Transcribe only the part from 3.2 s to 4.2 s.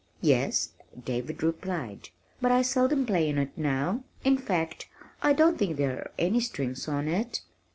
on it now.